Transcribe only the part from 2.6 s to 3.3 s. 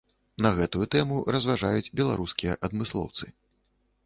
адмыслоўцы.